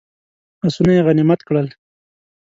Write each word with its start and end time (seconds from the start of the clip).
آسونه 0.67 0.91
یې 0.97 1.01
غنیمت 1.07 1.39
کړل. 1.47 1.67